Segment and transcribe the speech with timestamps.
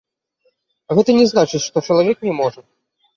[0.99, 2.65] Гэта не значыць, што чалавек не можа.